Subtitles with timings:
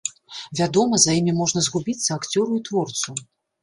[0.59, 3.11] Вядома, за імі можна згубіцца акцёру і творцу.